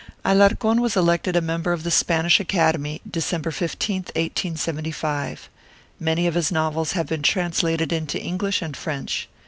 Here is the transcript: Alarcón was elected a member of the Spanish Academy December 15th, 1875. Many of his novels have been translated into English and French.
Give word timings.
Alarcón 0.25 0.79
was 0.79 0.97
elected 0.97 1.35
a 1.35 1.41
member 1.41 1.71
of 1.73 1.83
the 1.83 1.91
Spanish 1.91 2.39
Academy 2.39 3.01
December 3.07 3.51
15th, 3.51 4.07
1875. 4.15 5.47
Many 5.99 6.25
of 6.25 6.33
his 6.33 6.51
novels 6.51 6.93
have 6.93 7.05
been 7.05 7.21
translated 7.21 7.93
into 7.93 8.19
English 8.19 8.63
and 8.63 8.75
French. 8.75 9.29